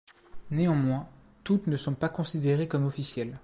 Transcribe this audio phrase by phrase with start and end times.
[0.49, 1.07] Néanmoins
[1.43, 3.37] toutes ne sont pas considérés comme officielles.